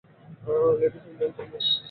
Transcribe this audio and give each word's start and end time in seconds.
Ladies 0.79 1.03
and 1.07 1.17
gentlemen! 1.19 1.63